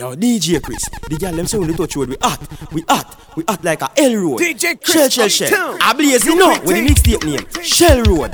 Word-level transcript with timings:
Yo, 0.00 0.14
DJ 0.16 0.62
Chris, 0.62 0.88
the 1.10 1.18
girl 1.18 1.30
them 1.32 1.46
say 1.46 1.58
when 1.58 1.68
they 1.68 1.76
touch 1.76 1.94
road, 1.94 2.08
we 2.08 2.16
hot, 2.22 2.40
we 2.72 2.80
hot, 2.88 3.20
we 3.36 3.44
hot 3.46 3.62
like 3.62 3.82
a 3.82 3.90
L 3.98 4.14
road. 4.16 4.40
DJ 4.40 4.82
Chris, 4.82 5.12
shell, 5.12 5.28
shell, 5.28 5.48
shell. 5.50 5.78
I 5.78 5.92
blaze 5.92 6.24
you 6.24 6.36
know 6.36 6.58
with 6.64 6.74
the 6.74 6.86
mixtape 6.88 7.22
name, 7.22 7.62
Shell 7.62 8.04
Road. 8.04 8.32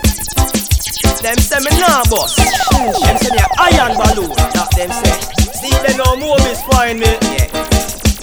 Them 1.26 1.38
say 1.38 1.58
me 1.58 1.76
nah 1.80 2.04
boss. 2.08 2.37
Them 2.37 3.16
say 3.18 3.30
me 3.34 3.38
a 3.42 3.48
iron 3.58 3.96
balloon. 3.98 4.30
That 4.54 4.71
them 4.76 4.92
say. 4.94 5.18
See 5.58 5.74
they 5.82 5.96
know 5.96 6.14
more 6.14 6.38
is 6.46 6.62
find 6.71 7.00
me. 7.00 7.06
Yeah. 7.34 7.76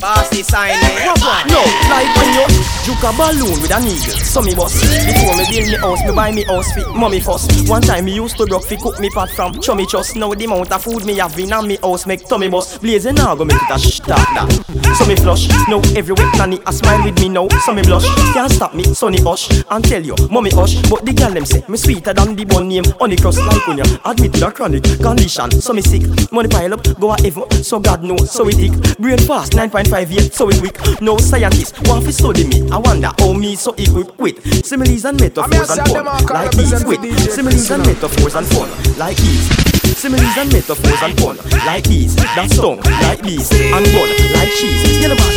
Bossy 0.04 0.44
sign 0.44 0.76
me. 0.84 1.06
No, 1.48 1.64
like 1.88 2.12
when 2.18 2.34
you 2.36 2.46
juke 2.84 3.04
a 3.08 3.16
balloon 3.16 3.62
with 3.62 3.72
an 3.72 3.88
eagle. 3.88 4.20
So 4.20 4.42
me 4.42 4.54
boss. 4.54 4.76
Before 4.82 5.38
me 5.38 5.46
build 5.48 5.72
me 5.72 5.78
house, 5.78 6.04
me 6.04 6.12
buy 6.14 6.30
me 6.30 6.44
house 6.44 6.74
fit 6.74 6.86
mommy 6.90 7.22
first. 7.22 7.70
One 7.70 7.82
time 7.82 8.04
me 8.04 8.16
used 8.16 8.36
to 8.36 8.44
rock 8.52 8.64
fi 8.64 8.76
cook 8.76 9.00
me 9.00 9.10
pot 9.10 9.30
from 9.30 9.62
chummy 9.62 9.86
trust. 9.86 10.18
Now 10.18 10.34
the 10.34 10.44
amount 10.44 10.74
of 10.74 10.84
food 10.84 11.06
me 11.06 11.20
have 11.20 11.40
in 11.40 11.56
me 11.66 11.78
house 11.78 12.06
make 12.06 12.28
tummy 12.28 12.50
bust. 12.50 12.82
Blazing 12.82 13.16
now 13.16 13.34
go 13.34 13.46
make 13.46 13.56
it 13.56 13.72
a 13.72 13.80
stop 13.80 14.28
that. 14.36 14.96
So 14.98 15.06
me 15.06 15.16
flush. 15.16 15.48
Now 15.70 15.80
every 15.96 16.16
week 16.20 16.34
nanny 16.36 16.60
a 16.68 16.74
smile 16.74 17.06
with 17.06 17.18
me 17.22 17.30
now. 17.30 17.48
So 17.64 17.74
me 17.74 17.82
blush. 17.82 18.04
Can't 18.34 18.52
stop 18.52 18.76
me, 18.76 18.84
sonny 18.84 19.22
hush. 19.22 19.50
And 19.72 19.86
tell 19.86 20.04
you, 20.04 20.16
mommy 20.30 20.50
hush. 20.50 20.82
But 20.90 21.06
the 21.06 21.14
girl 21.14 21.32
them 21.32 21.46
say 21.46 21.64
me 21.70 21.78
sweeter 21.78 22.14
than 22.14 22.36
the 22.36 22.44
bun 22.44 22.68
name. 22.68 22.84
Honey 23.00 23.16
cross 23.16 23.38
like 23.40 23.66
when 23.68 23.78
you 23.78 23.86
admit 24.04 24.42
a 24.42 24.52
chronic 24.52 24.84
condition. 25.00 25.50
So 25.62 25.72
me 25.72 25.82
sick. 25.82 26.04
Money 26.30 26.50
pile 26.50 26.74
up, 26.74 26.84
go 27.00 27.14
a 27.14 27.22
heaven. 27.22 27.50
So 27.64 27.80
God 27.80 28.04
knows. 28.04 28.30
So 28.32 28.46
it 28.50 28.56
thick. 28.56 28.98
Brain 29.00 29.20
fast, 29.20 29.54
9.5 29.54 29.93
five 29.94 30.10
years, 30.10 30.34
so 30.34 30.50
it 30.50 30.60
weak. 30.60 30.74
No 31.02 31.18
scientist 31.20 31.78
want 31.88 32.04
to 32.06 32.12
study 32.12 32.48
me. 32.48 32.66
I 32.72 32.78
wonder 32.80 33.12
how 33.20 33.32
me 33.34 33.56
so 33.56 33.76
equipped 33.78 34.18
with 34.18 34.42
similes 34.66 35.06
and 35.06 35.22
metaphors 35.22 35.70
and 35.70 35.86
fun 35.86 36.26
like 36.34 36.50
these. 36.58 36.84
With 36.84 37.06
similes 37.30 37.70
and 37.70 37.86
metaphors 37.86 38.34
and 38.34 38.48
fun 38.48 38.70
like 38.98 39.18
these. 39.18 39.46
Similes 39.94 40.38
and 40.42 40.52
metaphors 40.52 41.02
and 41.06 41.14
fun 41.22 41.38
like 41.70 41.84
these. 41.84 42.16
That 42.16 42.50
song 42.50 42.82
like 43.06 43.22
these 43.22 43.52
and 43.54 43.86
bun 43.94 44.10
like 44.34 44.50
cheese. 44.58 44.82
You 44.98 45.10
know 45.10 45.14
about 45.14 45.30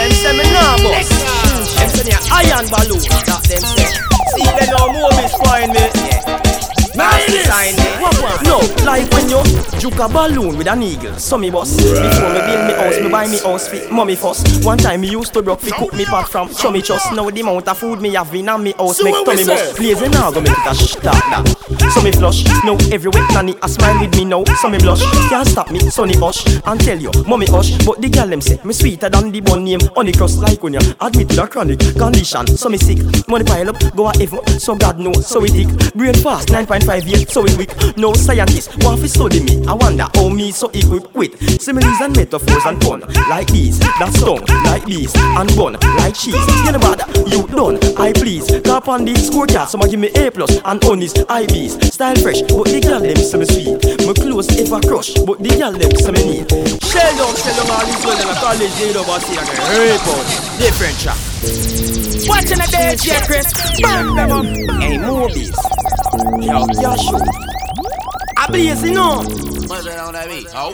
Them 0.00 0.12
say 0.16 0.32
me 0.32 0.44
nah 0.56 0.80
boss. 0.80 1.12
Them 1.76 1.90
say 1.92 2.04
me 2.08 2.12
a 2.16 2.20
iron 2.32 2.64
balloon. 2.72 3.04
That 3.28 3.44
them 3.52 3.64
say. 3.76 3.84
See 4.32 4.48
they 4.48 4.68
know 4.72 4.88
more 4.96 5.12
me 5.12 5.28
find 5.44 5.72
me. 5.76 5.84
Yeah. 6.08 6.22
Sign 7.44 7.81
No, 8.44 8.58
like 8.84 9.10
when 9.10 9.28
you 9.28 9.42
juke 9.80 9.98
a 9.98 10.08
balloon 10.08 10.56
with 10.56 10.68
an 10.68 10.82
eagle. 10.82 11.14
So 11.18 11.36
me 11.36 11.50
boss. 11.50 11.76
Before 11.76 12.30
me 12.30 12.38
build 12.40 12.66
me 12.68 12.74
house, 12.74 13.00
me 13.00 13.08
buy 13.10 13.26
me 13.26 13.38
house 13.38 13.68
fit 13.68 13.90
mommy 13.90 14.14
first. 14.14 14.64
One 14.64 14.78
time 14.78 15.00
me 15.00 15.10
used 15.10 15.32
to 15.34 15.42
broke 15.42 15.60
fi 15.60 15.70
cook 15.76 15.92
me 15.94 16.04
pot 16.04 16.28
from 16.28 16.54
show 16.54 16.70
me 16.70 16.82
trust. 16.82 17.12
Now 17.12 17.28
the 17.30 17.40
amount 17.40 17.66
of 17.66 17.78
food 17.78 18.00
me 18.00 18.14
have 18.14 18.32
in 18.34 18.46
me 18.62 18.72
house 18.72 18.98
so 18.98 19.04
make 19.04 19.24
tummy 19.24 19.44
bust. 19.44 19.76
Blazing 19.76 20.14
ah, 20.14 20.30
now 20.30 20.30
go 20.30 20.40
make 20.40 20.52
it 20.52 20.66
a 20.66 20.74
stop 20.74 21.02
that. 21.02 21.92
So 21.94 22.00
me 22.02 22.12
flush. 22.12 22.44
Now 22.64 22.76
every 22.92 23.10
week 23.10 23.28
nanny 23.30 23.56
a 23.60 23.68
smile 23.68 23.98
with 24.00 24.14
me 24.16 24.24
now. 24.24 24.44
So 24.60 24.68
me 24.68 24.78
blush. 24.78 25.02
Can't 25.28 25.48
stop 25.48 25.70
me, 25.72 25.80
sonny 25.90 26.14
hush. 26.16 26.46
And 26.64 26.80
tell 26.80 26.98
you, 26.98 27.10
mommy 27.26 27.46
hush. 27.46 27.72
But 27.84 28.00
the 28.00 28.08
girl 28.08 28.28
them 28.28 28.40
say 28.40 28.58
me 28.64 28.72
sweeter 28.72 29.08
than 29.08 29.32
the 29.32 29.40
bun 29.40 29.64
name. 29.64 29.80
Honey 29.96 30.12
crust 30.12 30.38
like 30.38 30.62
when 30.62 30.74
you 30.74 30.80
admit 31.00 31.28
to 31.30 31.36
the 31.36 31.46
chronic 31.48 31.80
condition. 31.98 32.46
So 32.56 32.68
me 32.68 32.78
sick, 32.78 32.98
money 33.28 33.44
pile 33.44 33.70
up, 33.70 33.80
go 33.96 34.08
a 34.08 34.16
heaven. 34.16 34.46
So 34.60 34.76
God 34.76 35.00
knows, 35.00 35.26
so 35.26 35.42
it 35.44 35.50
thick. 35.50 35.94
Brain 35.94 36.14
fast, 36.14 36.48
9.5 36.48 37.06
years, 37.06 37.32
so 37.32 37.44
it 37.44 37.56
weak. 37.56 37.70
No 37.96 38.11
scientist 38.14 38.70
want 38.84 39.00
to 39.00 39.08
study 39.08 39.40
me. 39.42 39.64
I 39.66 39.74
wonder 39.74 40.06
how 40.14 40.28
me 40.28 40.52
so 40.52 40.70
equipped 40.70 41.14
with 41.14 41.60
similes 41.60 42.00
and 42.00 42.16
metaphors 42.16 42.64
and 42.66 42.82
fun 42.82 43.00
like 43.28 43.48
these. 43.48 43.78
That 43.78 44.12
stung 44.14 44.44
like 44.64 44.84
these 44.84 45.14
and 45.16 45.48
bun 45.56 45.74
like 45.98 46.14
cheese. 46.14 46.34
You 46.64 46.72
know 46.72 46.78
what? 46.80 47.00
You 47.30 47.46
done. 47.48 47.78
I 47.98 48.12
please. 48.12 48.46
Cap 48.64 48.88
on 48.88 49.04
the 49.04 49.14
scorecard. 49.14 49.68
Someone 49.68 49.90
give 49.90 50.00
me 50.00 50.08
A 50.16 50.30
plus 50.30 50.58
and 50.64 50.84
honest 50.84 51.16
IBs. 51.16 51.92
Style 51.92 52.16
fresh, 52.16 52.42
but 52.42 52.66
the 52.66 52.80
girl 52.80 53.00
them 53.00 53.16
say 53.16 53.38
me 53.38 53.46
sweet. 53.46 54.06
My 54.06 54.12
clothes 54.12 54.48
ever 54.58 54.80
crush, 54.80 55.14
but 55.26 55.38
the 55.38 55.50
girl 55.56 55.72
them 55.72 55.92
say 55.96 56.12
me 56.12 56.22
neat. 56.42 56.48
Shell 56.82 57.12
down, 57.16 57.34
shell 57.36 57.54
down 57.56 57.70
all 57.70 57.84
these 57.86 58.04
well 58.04 58.20
in 58.20 58.28
a 58.28 58.34
college. 58.40 58.74
They 58.78 58.92
love 58.92 59.08
us 59.08 59.24
here 59.28 59.40
again. 59.40 59.62
Rape 59.78 60.08
out. 60.10 60.26
Different 60.58 60.96
track. 60.98 61.20
Watching 62.28 62.58
the 62.58 62.68
DJ 62.70 63.24
Chris, 63.26 63.48
burn 63.80 64.14
them 64.14 64.30
up. 64.30 64.44
Hey, 64.80 64.98
Moby's. 64.98 65.50
Yo, 66.40 66.96
shoot. 66.96 67.61
I 68.42 68.46
blaze, 68.48 68.82
you 68.82 68.94
know. 68.94 69.22
What's 69.68 69.86
on? 69.86 70.16
Oh. 70.16 70.72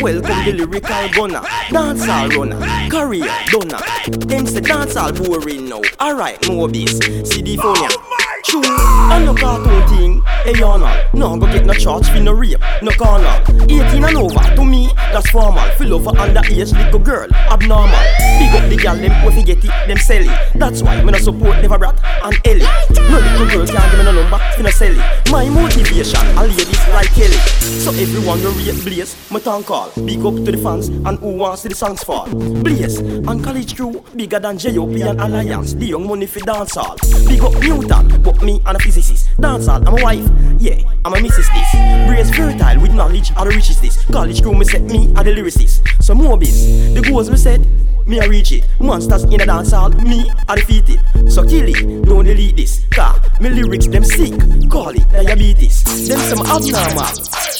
Welcome 0.00 0.44
the 0.44 0.54
lyrical 0.56 1.08
gunner, 1.08 1.40
dancehall 1.70 2.36
runner, 2.36 2.88
career 2.88 3.26
donor. 3.46 3.80
Them 4.26 4.46
say 4.46 4.60
dancehall 4.60 5.26
boring 5.26 5.68
now. 5.68 5.82
Alright, 6.00 6.48
Moby's. 6.48 6.96
CD 7.28 7.56
phone 7.56 7.74
ya. 7.74 8.13
True, 8.44 8.60
I 8.62 9.22
no 9.24 9.34
cartoon 9.34 9.88
thing. 9.88 10.22
Hey, 10.44 10.52
you 10.52 10.78
no 11.18 11.36
go 11.38 11.46
get 11.46 11.64
no 11.64 11.72
charge 11.72 12.08
for 12.08 12.20
no 12.20 12.32
rape, 12.32 12.60
no 12.82 12.90
corner. 12.92 13.42
18 13.48 14.04
and 14.04 14.16
over, 14.16 14.56
to 14.56 14.64
me, 14.64 14.92
that's 15.12 15.30
formal. 15.30 15.64
Fill 15.78 15.94
over 15.94 16.10
underage 16.10 16.76
little 16.76 16.98
girl, 16.98 17.26
abnormal. 17.50 17.98
Big 18.38 18.54
up 18.54 18.68
the 18.68 18.76
girl, 18.76 18.96
them 18.96 19.12
if 19.26 19.46
get 19.46 19.64
it, 19.64 19.88
them 19.88 19.96
sell 19.96 20.22
it. 20.22 20.52
That's 20.56 20.82
why 20.82 21.02
me 21.02 21.12
no 21.12 21.18
support 21.18 21.56
Never 21.62 21.78
Brat 21.78 21.98
and 22.22 22.36
Ellie. 22.44 22.66
No 23.08 23.18
little 23.18 23.46
girl 23.46 23.66
can't 23.66 23.90
give 23.90 23.98
me 23.98 24.04
no 24.04 24.12
number, 24.12 24.38
fi 24.38 24.62
no 24.62 24.70
sell 24.70 24.92
it. 24.92 25.30
My 25.30 25.48
motivation, 25.48 26.20
a 26.36 26.46
ladies 26.46 26.88
like 26.88 27.08
Kelly. 27.14 27.40
So 27.80 27.90
everyone 27.92 28.42
go 28.42 28.50
rate 28.50 28.84
Blaze, 28.84 29.16
my 29.30 29.40
town 29.40 29.64
call. 29.64 29.90
Big 30.04 30.24
up 30.24 30.34
to 30.34 30.52
the 30.52 30.58
fans 30.58 30.88
and 30.88 31.18
who 31.18 31.36
wants 31.36 31.62
to 31.62 31.70
the 31.70 31.74
songs 31.74 32.04
fall. 32.04 32.26
Blaze 32.26 32.98
and 32.98 33.42
college 33.42 33.74
crew, 33.74 34.04
bigger 34.14 34.38
than 34.38 34.58
J.O.P. 34.58 35.00
and 35.00 35.20
Alliance. 35.20 35.72
The 35.74 35.86
young 35.86 36.06
money 36.06 36.26
for 36.26 36.40
dancehall. 36.40 36.98
Big 37.26 37.40
up 37.40 37.54
Newton, 37.62 38.22
but 38.22 38.33
me 38.42 38.60
and 38.66 38.76
a 38.76 38.80
physicist. 38.80 39.28
Dancehall, 39.38 39.86
I'm 39.86 39.98
a 39.98 40.02
wife, 40.02 40.28
yeah, 40.60 40.82
I'm 41.04 41.14
a 41.14 41.20
missus 41.20 41.48
this. 41.48 41.72
Brace 42.06 42.34
fertile 42.34 42.80
with 42.80 42.92
knowledge, 42.92 43.30
how 43.30 43.44
the 43.44 43.50
rich 43.50 43.70
is 43.70 43.80
this. 43.80 44.04
College 44.06 44.42
crew, 44.42 44.54
me 44.54 44.64
set 44.64 44.82
me 44.82 45.12
a 45.16 45.24
the 45.24 45.30
lyricist. 45.30 46.02
So 46.02 46.14
more 46.14 46.36
biz, 46.38 46.94
the 46.94 47.02
goals 47.02 47.30
me 47.30 47.36
set, 47.36 47.60
me 48.06 48.18
a 48.18 48.28
reach 48.28 48.52
it. 48.52 48.66
Monsters 48.80 49.24
in 49.24 49.40
a 49.40 49.44
dancehall, 49.44 49.94
me 50.02 50.30
a 50.48 50.56
defeat 50.56 50.84
it. 50.88 51.30
So 51.30 51.42
kill 51.42 51.68
it, 51.68 52.04
don't 52.04 52.24
delete 52.24 52.56
this. 52.56 52.84
Car, 52.90 53.20
me 53.40 53.50
lyrics 53.50 53.86
them 53.86 54.04
sick, 54.04 54.34
call 54.70 54.90
it 54.90 55.08
diabetes. 55.10 55.82
Them 56.08 56.18
some 56.18 56.46
abnormal, 56.46 57.08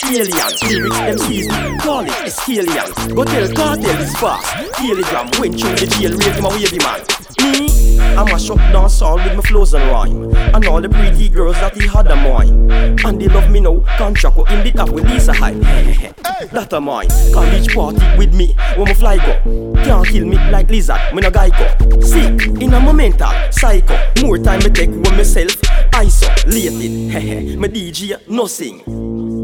alien. 0.05 0.51
Lyrics 0.63 0.99
them 0.99 1.19
season, 1.19 1.79
call 1.79 2.05
it 2.07 2.49
alien. 2.49 3.15
Go 3.15 3.25
tell 3.25 3.49
Kartel 3.49 4.01
is 4.01 4.15
fast. 4.17 4.75
Kilogram 4.77 5.31
went 5.39 5.59
through 5.59 5.77
the 5.77 5.87
jail, 5.87 6.13
him 6.13 6.45
a 6.45 6.49
wavy 6.49 6.79
man. 6.79 7.01
Me, 7.41 7.69
I'm 8.01 8.35
a 8.35 8.39
shop 8.39 8.59
dancehall 8.73 9.23
with 9.25 9.37
my 9.37 9.43
flows 9.43 9.75
and 9.75 9.85
rhyme. 9.91 10.35
And 10.55 10.67
all 10.67 10.81
the 10.81 10.89
pretty 10.89 11.29
girls 11.29 11.57
that 11.57 11.75
he 11.75 11.87
had 11.89 12.07
a 12.07 12.17
mine. 12.17 12.71
And 13.05 13.21
they 13.21 13.29
love 13.29 13.51
me 13.51 13.61
now, 13.61 13.81
contract 13.99 14.37
in 14.51 14.65
the 14.65 14.73
top 14.73 14.91
with 14.91 15.05
Lisa 15.05 15.33
Hyper. 15.33 15.61
that 16.53 16.73
a 16.73 16.81
mine. 16.81 17.09
College 17.33 17.75
party 17.75 18.19
with 18.19 18.35
me, 18.35 18.55
when 18.77 18.85
my 18.85 18.95
fly 18.95 19.17
go. 19.17 19.75
Can't 19.85 20.07
kill 20.07 20.27
me 20.27 20.37
like 20.51 20.71
lizard, 20.71 21.01
me 21.13 21.21
no 21.21 21.31
guy 21.31 21.51
go. 21.51 22.01
Sick, 22.01 22.47
in 22.61 22.73
a 22.73 22.93
mental, 22.93 23.31
psycho. 23.51 23.99
More 24.23 24.39
time 24.39 24.61
me 24.61 24.71
take 24.71 24.91
with 24.91 25.13
myself, 25.13 25.57
isolated. 25.93 27.11
Hehe, 27.13 27.57
my 27.57 27.69
DJ, 27.69 28.29
nothing. 28.29 28.83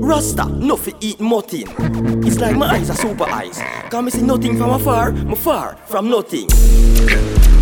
Rasta, 0.01 0.47
no 0.47 0.77
fi 0.77 0.93
eat 1.01 1.21
nothing. 1.21 1.67
It's 2.25 2.39
like 2.39 2.57
my 2.57 2.67
eyes 2.67 2.91
are 2.91 2.97
super 2.97 3.25
eyes. 3.25 3.61
Me 3.93 4.11
see 4.11 4.23
nothing 4.23 4.57
from 4.57 4.71
afar, 4.71 5.13
me 5.13 5.35
far 5.35 5.77
from 5.87 6.09
nothing. 6.09 6.49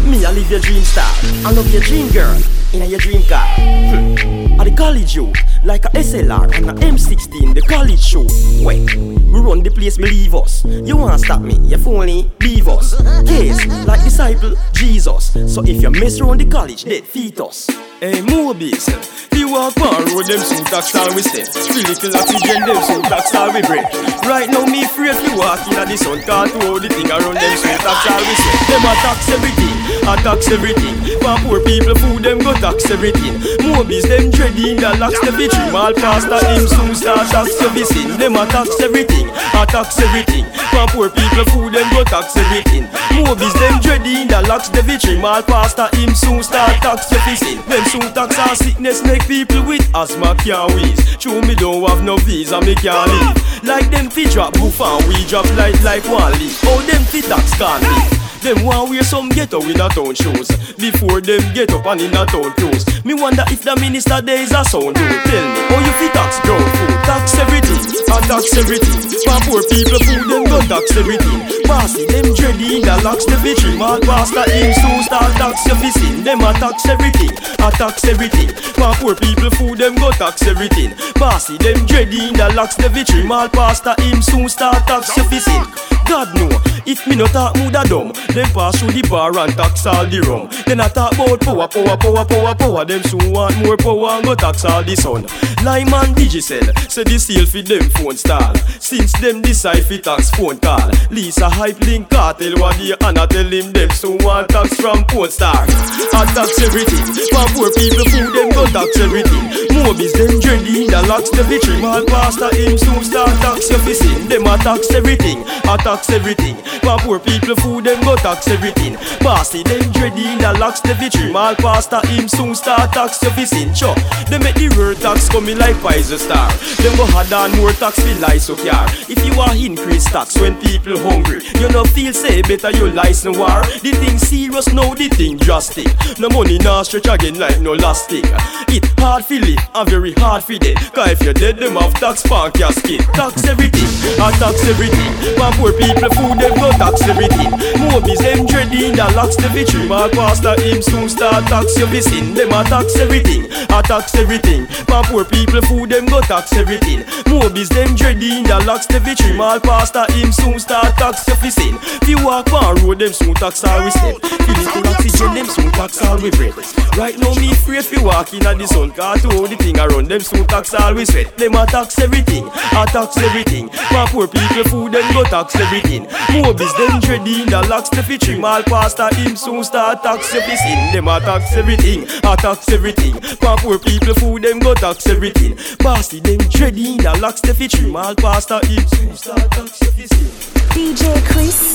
Me, 0.08 0.24
I 0.24 0.32
live 0.32 0.50
your 0.50 0.60
dream 0.60 0.82
star. 0.84 1.04
I 1.44 1.52
love 1.52 1.70
your 1.70 1.82
dream 1.82 2.08
girl 2.10 2.40
in 2.72 2.88
your 2.88 2.98
dream 2.98 3.22
car. 3.24 3.44
Hmm. 3.58 4.58
At 4.58 4.64
the 4.64 4.74
college 4.74 5.14
you, 5.14 5.32
like 5.64 5.84
a 5.84 5.88
SLR 5.88 6.54
and 6.56 6.70
a 6.70 6.72
M16, 6.74 7.54
the 7.54 7.60
college 7.60 8.00
show. 8.00 8.26
Wait, 8.64 8.96
we 8.96 9.40
run 9.40 9.62
the 9.62 9.70
place, 9.70 9.98
believe 9.98 10.34
us. 10.34 10.64
You 10.64 10.96
wanna 10.96 11.18
stop 11.18 11.42
me, 11.42 11.58
you 11.58 11.76
phony, 11.76 12.30
leave 12.40 12.68
us. 12.68 12.94
Case, 13.28 13.66
like 13.86 14.02
disciple, 14.02 14.54
Jesus. 14.72 15.32
So 15.52 15.62
if 15.64 15.82
you 15.82 15.90
mess 15.90 16.20
around 16.20 16.40
the 16.40 16.46
college, 16.46 16.84
they 16.84 17.02
fetus. 17.02 17.68
Hey, 17.98 18.22
Moby's, 18.22 18.86
you 19.34 19.50
walk 19.50 19.74
on 19.82 20.06
road, 20.14 20.22
them 20.30 20.38
soon 20.38 20.62
tax 20.70 20.94
all 20.94 21.10
we 21.18 21.22
step. 21.22 21.50
Feel 21.50 21.82
little 21.82 22.14
oxygen, 22.14 22.62
them 22.62 22.78
soon 22.86 23.02
tax 23.02 23.34
all 23.34 23.50
we 23.50 23.58
break. 23.66 23.82
Right 24.22 24.46
now, 24.46 24.62
me 24.70 24.86
free 24.86 25.10
if 25.10 25.18
you 25.26 25.34
walk 25.36 25.66
in 25.66 25.74
the 25.74 25.96
sun, 25.98 26.22
can't 26.22 26.46
hold 26.62 26.86
the 26.86 26.88
thing 26.94 27.10
around 27.10 27.34
them 27.34 27.54
soon 27.58 27.74
tax 27.82 28.06
all 28.06 28.22
we 28.22 28.34
step. 28.38 28.70
Them 28.70 28.86
a 28.86 28.94
everything, 29.34 29.76
a 30.06 30.14
everything. 30.54 30.96
For 31.18 31.34
poor 31.42 31.58
people, 31.66 31.94
food 31.98 32.22
them 32.22 32.38
go 32.38 32.54
tax 32.62 32.88
everything. 32.88 33.34
Mobies, 33.78 34.08
them 34.08 34.28
dreading 34.32 34.74
the 34.74 34.90
locks 34.98 35.20
the 35.20 35.30
bitch. 35.30 35.54
Mal 35.70 35.94
pastor, 35.94 36.42
him 36.50 36.66
soon 36.66 36.96
start 36.96 37.30
tax 37.30 37.54
servicing. 37.54 38.10
Them 38.18 38.34
a 38.34 38.44
tax 38.50 38.74
everything, 38.82 39.30
a 39.54 39.62
tax 39.70 40.02
everything. 40.02 40.42
For 40.74 40.82
poor 40.90 41.08
people, 41.08 41.46
food 41.54 41.74
them 41.74 41.86
go 41.94 42.02
tax 42.02 42.34
everything. 42.34 42.90
Mobies, 43.14 43.54
them 43.54 43.78
dreading 43.78 44.26
the 44.26 44.42
locks 44.50 44.68
the 44.68 44.82
bitch. 44.82 45.06
Mal 45.22 45.44
pastor, 45.44 45.86
him 45.94 46.12
soon 46.12 46.42
start 46.42 46.74
tax 46.82 47.06
servicing. 47.06 47.62
Them 47.70 47.84
soon 47.86 48.12
tax 48.18 48.36
our 48.40 48.56
sickness 48.56 49.04
make 49.04 49.22
people 49.28 49.62
with 49.62 49.86
asthma 49.94 50.34
can't 50.42 50.74
wheeze. 50.74 51.16
True 51.16 51.40
me 51.42 51.54
don't 51.54 51.86
have 51.88 52.02
no 52.02 52.16
visa, 52.26 52.60
me 52.60 52.74
can't 52.74 53.06
leave. 53.06 53.62
Like 53.62 53.92
them 53.92 54.10
fi 54.10 54.24
drop 54.26 54.54
boof 54.54 54.80
and 54.80 55.06
we 55.06 55.22
drop 55.30 55.46
like 55.54 55.78
like 55.86 56.02
one 56.10 56.34
leaf. 56.42 56.58
Them 56.66 57.04
fi 57.06 57.20
tax 57.22 57.54
can't 57.54 57.82
leave. 57.86 58.27
Them 58.42 58.64
want 58.64 58.90
wear 58.90 59.02
some 59.02 59.28
ghetto 59.28 59.60
in 59.62 59.80
a 59.80 59.88
town 59.88 60.14
shoes. 60.14 60.48
Before 60.78 61.20
them 61.20 61.42
get 61.54 61.72
up 61.72 61.86
and 61.86 62.00
in 62.00 62.14
a 62.14 62.24
town 62.24 62.52
clothes. 62.54 62.86
Me 63.04 63.14
wonder 63.14 63.42
if 63.48 63.62
the 63.62 63.74
minister 63.76 64.20
there 64.22 64.40
is 64.40 64.52
a 64.52 64.64
sound 64.64 64.94
dude. 64.94 65.20
Tell 65.26 65.42
me, 65.42 65.60
how 65.66 65.80
you 65.82 65.92
fit 65.98 66.12
tax 66.14 66.38
ground 66.46 66.62
food? 66.78 66.94
Tax 67.02 67.34
everything, 67.34 67.82
and 68.06 68.24
tax 68.30 68.56
everything. 68.56 68.94
For 69.26 69.38
poor 69.42 69.62
people 69.66 69.98
food, 70.06 70.24
them 70.30 70.44
go 70.46 70.58
tax 70.70 70.96
everything. 70.96 71.40
Bossy, 71.66 72.06
them 72.06 72.30
dready 72.32 72.80
the 72.80 72.94
locks 73.02 73.26
the 73.26 73.36
victory 73.42 73.76
Mad 73.76 74.02
pastor 74.02 74.46
him 74.48 74.72
soon 74.72 75.02
start 75.02 75.34
tax. 75.36 75.66
Your 75.66 75.76
fishing 75.76 76.22
Them 76.22 76.40
a 76.40 76.52
tax 76.54 76.86
everything, 76.86 77.34
a 77.58 77.68
tax 77.74 78.04
everything. 78.06 78.54
For 78.78 78.94
poor 79.02 79.14
people 79.18 79.50
food, 79.50 79.78
them 79.78 79.96
go 79.96 80.10
tax 80.12 80.46
everything. 80.46 80.94
Bossy, 81.18 81.58
them 81.58 81.82
dready 81.90 82.30
the 82.32 82.54
locks 82.54 82.76
the 82.76 82.88
victory 82.88 83.26
Mad 83.26 83.52
pastor 83.52 83.98
him 83.98 84.22
soon 84.22 84.48
start 84.48 84.86
tax. 84.86 85.16
Your 85.16 85.26
fishing 85.26 85.66
God 86.08 86.34
know, 86.34 86.48
if 86.86 87.06
me 87.06 87.16
not 87.16 87.32
talk 87.36 87.54
mood 87.56 87.76
a 87.76 87.84
dumb 87.84 88.12
Them 88.34 88.48
pass 88.52 88.78
through 88.78 88.92
the 88.92 89.06
bar 89.08 89.36
and 89.38 89.52
tax 89.54 89.86
all 89.86 90.06
the 90.06 90.20
rum. 90.22 90.48
Then 90.66 90.80
I 90.80 90.88
talk 90.88 91.12
about 91.14 91.40
power, 91.40 91.68
power, 91.68 91.96
power, 91.96 92.24
power, 92.24 92.54
power. 92.54 92.84
Them 92.84 93.02
soon 93.02 93.32
want 93.32 93.56
more 93.64 93.76
power 93.76 94.18
and 94.18 94.24
go 94.24 94.34
tax 94.34 94.64
all 94.64 94.82
the 94.82 94.94
sun. 94.96 95.22
Lyman 95.64 96.14
Digicel, 96.14 96.66
say 96.90 97.04
the 97.04 97.18
seal 97.18 97.46
for 97.46 97.62
them 97.62 97.88
phone 97.90 98.16
stall. 98.16 98.54
Since 98.78 99.12
them 99.20 99.42
decide 99.42 99.84
fi 99.84 99.98
tax 99.98 100.30
phone 100.30 100.58
call 100.58 100.90
Lisa 101.10 101.48
Hyper 101.48 101.84
link 101.84 102.08
Kartel 102.08 102.58
what 102.60 102.76
the 102.76 102.96
Anna 103.04 103.26
tell 103.26 103.48
him 103.48 103.72
them 103.72 103.90
soon 103.90 104.18
want 104.18 104.48
tax 104.50 104.76
from 104.76 105.04
porn 105.06 105.30
star. 105.30 105.64
I 105.64 106.24
tax 106.34 106.60
everything, 106.60 107.04
for 107.32 107.46
poor 107.56 107.70
people 107.72 108.04
food 108.12 108.32
them 108.36 108.48
go 108.52 108.64
tax 108.70 108.98
everything. 109.00 109.44
Mobies 109.72 110.12
them 110.12 110.40
dready, 110.40 110.86
the 110.90 111.00
locks. 111.08 111.30
The 111.30 111.44
victory 111.44 111.80
Mal 111.80 112.04
pastor 112.06 112.50
him 112.56 112.76
soon 112.76 113.04
start 113.04 113.30
tax. 113.40 113.70
Your 113.70 113.78
fishing 113.80 114.28
Them 114.28 114.46
a 114.46 114.58
everything, 114.94 115.42
a 115.68 115.76
tax 115.78 116.10
everything. 116.10 116.56
For 116.82 116.98
poor 116.98 117.18
people 117.18 117.54
food, 117.56 117.84
them 117.84 118.00
go 118.02 118.16
tax 118.18 118.48
everything. 118.48 118.96
Bossy, 119.20 119.62
them 119.62 119.80
dready, 119.92 120.38
the 120.40 120.58
locks 120.58 120.80
the 120.80 120.94
victory. 120.94 121.32
Mal 121.32 121.54
pastor, 121.56 122.00
him 122.08 122.28
soon 122.28 122.54
start 122.54 122.92
tax 122.92 123.22
your 123.22 123.32
fishing. 123.32 123.72
Sure, 123.74 123.94
they 124.30 124.38
make 124.38 124.56
the 124.56 124.68
word 124.76 124.96
tax 124.98 125.28
coming 125.28 125.58
like 125.58 125.76
Pfizer 125.76 126.18
star. 126.18 126.50
Them 126.82 126.96
go 126.96 127.06
hard 127.06 127.32
on 127.32 127.52
more 127.58 127.72
tax 127.72 128.00
for 128.00 128.14
lies 128.20 128.48
of 128.48 128.58
car. 128.58 128.86
If 129.08 129.24
you 129.24 129.40
are 129.40 129.54
increase 129.54 130.04
tax 130.04 130.38
when 130.40 130.58
people 130.60 130.98
hungry, 130.98 131.42
you 131.60 131.68
no 131.68 131.84
feel 131.84 132.12
say 132.12 132.42
better 132.42 132.70
you 132.70 132.90
license 132.90 133.36
war. 133.36 133.62
The 133.82 133.92
thing 133.92 134.18
serious 134.18 134.72
now, 134.72 134.94
the 134.94 135.08
thing 135.08 135.36
drastic. 135.36 135.88
No 136.18 136.28
money 136.28 136.58
now 136.58 136.82
stretch 136.82 137.06
again 137.06 137.38
like 137.38 137.60
no 137.60 137.74
elastic. 137.74 138.24
It 138.68 138.84
hard 138.98 139.24
for 139.24 139.34
live 139.34 139.60
and 139.74 139.88
very 139.88 140.12
hard 140.14 140.42
for 140.44 140.58
dead. 140.58 140.76
Cause 140.92 141.10
if 141.12 141.22
you're 141.22 141.34
dead, 141.34 141.58
them 141.58 141.76
have 141.76 141.94
tax 141.94 142.24
your 142.58 142.72
skin, 142.72 142.98
Tax 143.12 143.44
everything, 143.44 143.88
I 144.18 144.32
tax 144.40 144.64
everything. 144.64 145.12
For 145.36 145.50
poor 145.60 145.72
people 145.76 146.08
food, 146.16 146.38
them 146.40 146.54
go 146.56 146.70
tax 146.80 147.02
everything. 147.04 147.50
Mobies, 147.84 148.07
them 148.16 148.46
dreading, 148.46 148.96
that 148.96 149.12
locks 149.14 149.36
the 149.36 149.48
victory. 149.52 149.86
My 149.88 150.08
pastor, 150.08 150.56
him 150.62 150.80
soon 150.80 151.08
start 151.08 151.44
tax 151.46 151.76
your 151.76 151.88
visin. 151.88 152.32
Them 152.32 152.48
a 152.48 152.64
tax 152.64 152.96
everything, 152.96 153.44
a 153.68 153.82
tax 153.82 154.14
everything. 154.14 154.64
My 154.88 155.04
poor 155.04 155.24
people 155.24 155.60
food, 155.68 155.90
them 155.90 156.06
go 156.06 156.20
tax 156.22 156.52
everything. 156.54 157.04
Mobies, 157.28 157.68
them 157.68 157.94
dreading, 157.94 158.44
that 158.48 158.64
locks 158.64 158.86
the 158.86 159.00
victory. 159.00 159.36
My 159.36 159.58
pastor, 159.58 160.06
him 160.16 160.32
soon 160.32 160.58
start 160.58 160.96
tax 160.96 161.28
your 161.28 161.36
visin. 161.36 161.76
If 162.00 162.08
you 162.08 162.24
walk 162.24 162.52
on 162.52 162.80
road, 162.80 162.98
them 163.00 163.12
soon 163.12 163.34
tax 163.34 163.64
all 163.64 163.84
we 163.84 163.90
step. 163.90 164.16
Finish 164.22 164.72
the 164.72 164.80
oxygen, 164.88 165.34
them 165.34 165.46
soon 165.46 165.70
tax 165.76 166.00
all 166.00 166.16
we 166.16 166.30
breath. 166.30 166.56
Right 166.96 167.18
now, 167.18 167.34
me 167.36 167.52
afraid 167.52 167.84
fi 167.84 168.02
walk 168.02 168.32
in 168.32 168.40
the 168.40 168.66
sun, 168.66 168.90
cause 168.92 169.22
to 169.22 169.28
the 169.28 169.56
thing 169.60 169.78
around, 169.78 170.08
them 170.08 170.20
soon 170.20 170.46
tax 170.46 170.72
all 170.72 170.94
we 170.94 171.04
sweat. 171.04 171.36
Them 171.36 171.54
a 171.54 171.66
tax 171.66 171.98
everything, 171.98 172.48
a 172.48 172.86
tax 172.88 173.16
everything. 173.18 173.66
My 173.92 174.08
poor 174.08 174.26
people 174.26 174.64
food, 174.64 174.92
them 174.92 175.06
go 175.12 175.24
tax 175.24 175.54
everything. 175.56 176.06
Mobies 176.32 176.72
them 176.78 177.00
dreading 177.00 177.46
the 177.46 177.60
locks 177.68 177.90
the 177.98 178.04
fitting. 178.04 178.40
Mal 178.40 178.62
pastor 178.62 179.12
him 179.16 179.36
soon 179.36 179.64
start 179.64 180.02
tax 180.02 180.34
everything. 180.34 180.92
Them 180.92 181.08
a 181.08 181.20
tax 181.20 181.56
everything, 181.56 182.04
a 182.04 182.36
tax 182.36 182.68
everything. 182.70 183.14
For 183.20 183.56
poor 183.58 183.78
people 183.78 184.14
food 184.14 184.42
them 184.42 184.58
go 184.60 184.74
tax 184.74 185.06
everything. 185.06 185.58
Bossy 185.78 186.20
them 186.20 186.38
dreading 186.48 186.98
the 186.98 187.18
locks 187.20 187.40
the 187.40 187.54
fitting. 187.54 187.92
Mal 187.92 188.14
pastor 188.14 188.60
him 188.66 188.86
soon 188.88 189.16
start 189.16 189.50
tax 189.50 189.82
everything. 189.82 190.28
DJ 190.74 191.02
Chris. 191.30 191.74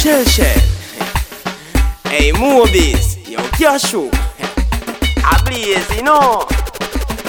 Shell 0.00 0.24
shell. 0.24 0.60
Hey 2.10 2.32
Moby's, 2.32 3.28
yo 3.28 3.38
Casho. 3.58 4.08
I 5.24 5.42
blaze, 5.44 5.96
you 5.96 6.02
know. 6.02 6.46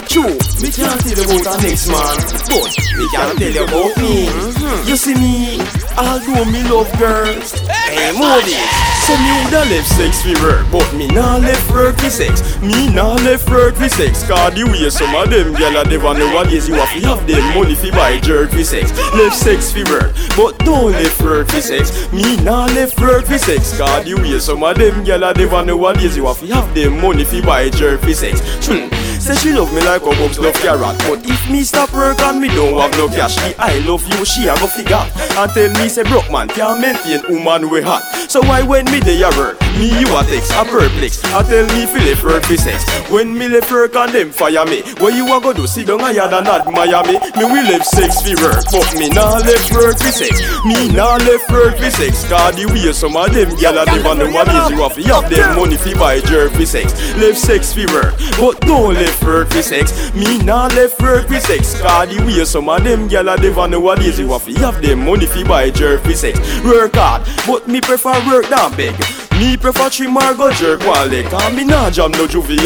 True, 0.08 0.38
me 0.62 0.72
can't 0.72 1.02
tell 1.02 1.12
you 1.12 1.26
about 1.26 1.44
the 1.44 1.68
next 1.68 1.88
man, 1.90 2.18
but 2.48 2.72
me 2.98 3.06
can 3.12 3.36
tell 3.36 3.52
you 3.52 3.64
about 3.64 3.98
me. 3.98 4.90
You 4.90 4.96
see 4.96 5.16
me, 5.16 5.58
although 5.98 6.46
me 6.46 6.64
love 6.70 6.92
girls, 6.98 7.52
hey, 7.68 8.12
Moby's. 8.18 8.88
So 9.08 9.16
me 9.16 9.32
woulda 9.40 9.64
left 9.72 9.88
sex 9.88 10.22
fi 10.22 10.34
work 10.44 10.68
But 10.70 10.94
me 10.94 11.08
nah 11.08 11.38
left 11.38 11.72
work 11.72 11.96
fi 11.96 12.10
sex. 12.10 12.60
Me 12.60 12.92
nah 12.92 13.14
left 13.14 13.50
work 13.50 13.76
fi 13.76 13.88
sex 13.88 14.28
Cause 14.28 14.54
the 14.54 14.66
way 14.66 14.90
some 14.90 15.16
of 15.16 15.30
them 15.30 15.54
gyal 15.56 15.80
a 15.80 15.88
never 15.88 16.14
nowadays 16.14 16.68
You 16.68 16.76
have 16.76 16.92
to 17.02 17.08
have 17.08 17.26
them 17.26 17.56
money 17.56 17.74
fi 17.74 17.90
buy 17.92 18.20
jerk 18.20 18.52
fi 18.52 18.64
sex. 18.64 18.92
Left 19.16 19.34
sex 19.34 19.72
fi 19.72 19.84
work 19.86 20.12
But 20.36 20.60
don't 20.66 20.92
left 20.92 21.22
work 21.22 21.48
fi 21.48 21.62
sex. 21.62 22.12
Me 22.12 22.36
nah 22.44 22.66
left 22.66 23.00
work 23.00 23.24
fi 23.24 23.38
sex 23.38 23.78
Cause 23.78 24.04
the 24.04 24.16
way 24.16 24.38
some 24.40 24.62
of 24.62 24.78
them 24.78 25.06
gyal 25.06 25.24
a 25.24 25.34
never 25.34 25.64
nowadays 25.64 26.18
You 26.18 26.26
have 26.26 26.40
to 26.42 26.48
have 26.54 26.76
them 26.76 27.00
money 27.00 27.24
fi 27.24 27.40
buy 27.40 27.70
jerk 27.70 28.02
fi 28.02 28.12
sex. 28.12 28.42
Hmm. 28.68 29.07
Say 29.28 29.36
she 29.36 29.52
love 29.52 29.74
me 29.74 29.84
like 29.84 30.04
a 30.04 30.12
bubs 30.16 30.40
love 30.40 30.56
carrot 30.56 30.96
But 31.04 31.20
if 31.28 31.52
me 31.52 31.64
stop 31.64 31.92
work 31.92 32.18
and 32.22 32.40
me 32.40 32.48
don't 32.48 32.80
have 32.80 32.96
no 32.96 33.10
cash 33.10 33.36
The 33.36 33.60
I 33.60 33.80
love 33.84 34.08
you 34.08 34.24
she 34.24 34.48
a 34.48 34.56
go 34.56 34.68
figure. 34.72 35.04
And 35.36 35.52
tell 35.52 35.68
me 35.84 35.90
say 35.92 36.08
broke 36.08 36.32
man 36.32 36.48
can't 36.48 36.80
maintain 36.80 37.20
woman 37.28 37.70
we 37.70 37.82
hot. 37.82 38.08
So 38.32 38.40
why 38.40 38.64
when 38.64 38.86
me 38.86 39.02
day 39.02 39.20
a 39.20 39.28
work 39.36 39.60
Me 39.76 39.92
you 40.00 40.08
a 40.16 40.24
text 40.24 40.56
a 40.56 40.64
perplex. 40.64 41.20
I 41.36 41.44
tell 41.44 41.68
me 41.76 41.84
feel 41.92 42.08
it 42.08 42.24
work 42.24 42.48
for 42.48 42.56
sex. 42.56 42.88
When 43.12 43.38
me 43.38 43.50
left 43.52 43.70
work 43.70 44.00
and 44.00 44.16
them 44.16 44.32
fire 44.32 44.64
me 44.64 44.80
What 45.04 45.12
you 45.14 45.28
a 45.28 45.42
go 45.44 45.52
do? 45.52 45.68
Sit 45.68 45.88
down 45.88 46.00
higher 46.00 46.24
than 46.32 46.48
admire 46.48 47.04
me. 47.04 47.20
Me 47.36 47.44
will 47.44 47.68
left 47.68 47.84
sex 47.84 48.24
for 48.24 48.32
work 48.40 48.64
But 48.72 48.88
me 48.96 49.12
nah 49.12 49.44
left 49.44 49.76
work 49.76 50.00
for 50.00 50.08
sex. 50.08 50.40
Me 50.64 50.88
nah 50.96 51.20
left 51.28 51.52
work 51.52 51.76
for 51.76 51.92
sex 51.92 52.24
Cause 52.32 52.56
the 52.56 52.64
way 52.72 52.96
some 52.96 53.20
of 53.20 53.28
them 53.36 53.52
gyal 53.60 53.76
a 53.76 53.84
live 53.92 54.08
on 54.08 54.24
nowadays 54.24 54.72
You 54.72 54.88
have 54.88 54.96
to 54.96 55.04
have 55.12 55.28
them 55.28 55.60
money 55.60 55.76
fi 55.76 55.92
buy 56.00 56.24
jerk 56.24 56.56
for 56.56 56.64
sex. 56.64 56.96
Left 57.20 57.36
sex 57.36 57.76
for 57.76 57.84
work 57.92 58.16
But 58.40 58.64
don't 58.64 58.96
left 58.96 59.17
left 59.18 59.24
work 59.24 59.50
for 59.50 59.62
sex. 59.62 60.14
Me 60.14 60.38
nah 60.44 60.68
left 60.68 61.02
work 61.02 61.28
for 61.28 61.40
sex. 61.40 61.80
Cause 61.82 62.10
the 62.10 62.24
way 62.24 62.46
some 62.46 62.70
of 62.70 62.84
them 62.84 63.10
gyal 63.10 63.38
a 63.38 63.42
live 63.42 63.58
on 63.58 63.72
nowadays, 63.72 64.20
you 64.20 64.30
have 64.32 64.46
to 64.46 64.54
have 64.60 64.82
them 64.82 65.06
money 65.06 65.26
fi 65.26 65.44
buy 65.44 65.70
jerk 65.70 66.02
for 66.02 66.14
sex. 66.14 66.40
Work 66.64 66.96
hard, 66.96 67.28
but 67.46 67.68
me 67.68 67.82
prefer 67.82 68.14
work 68.28 68.48
than 68.50 68.76
beg. 68.76 69.27
Me 69.40 69.56
prefer 69.56 69.88
trim 69.90 70.18
or 70.18 70.34
go 70.34 70.52
jerk 70.54 70.82
one 70.88 71.12
leg 71.12 71.26
Cause 71.30 71.54
me 71.54 71.64
nah 71.64 71.92
jam 71.92 72.10
no 72.12 72.26
juvie 72.26 72.58